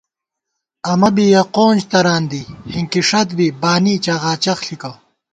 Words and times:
اَمہ 0.91 1.09
بی 1.15 1.25
یَہ 1.31 1.41
قونج 1.55 1.79
تران 1.91 2.23
دی 2.31 2.41
ہِنکِی 2.73 3.01
ݭَت 3.09 3.29
بی 3.37 3.47
بانی 3.61 3.93
چغاچغ 4.05 4.57
ݪِکہ 4.65 4.91